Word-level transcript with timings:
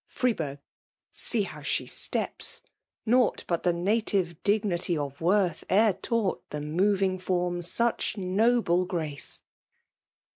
Fre^ 0.11 0.57
See 1.11 1.43
how 1.43 1.61
she 1.61 1.83
at«ps 2.13 2.61
\ 2.83 3.05
Nought 3.05 3.43
but 3.47 3.61
the 3.61 3.71
native 3.71 4.41
dignity 4.41 4.97
of 4.97 5.21
worth 5.21 5.63
E^et 5.67 6.01
teUght 6.01 6.41
the 6.49 6.59
moving 6.59 7.19
form 7.19 7.61
tuth 7.61 8.17
noble 8.17 8.87
grace. 8.87 9.41